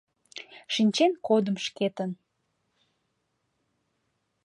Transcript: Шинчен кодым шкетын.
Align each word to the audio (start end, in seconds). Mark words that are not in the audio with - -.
Шинчен 0.73 1.11
кодым 1.27 1.55
шкетын. 1.65 2.11